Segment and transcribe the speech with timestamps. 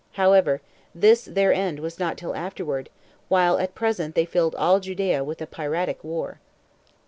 [0.13, 0.61] However,
[0.95, 2.89] this their end was not till afterward,
[3.29, 6.39] while at present they filled all Judea with a piratic war.